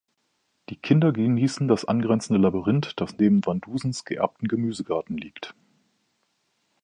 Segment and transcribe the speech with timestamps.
[0.69, 5.53] Die Kinder genießen das angrenzende Labyrinth, das neben Vandusens geerbten Gemüsegarten liegt.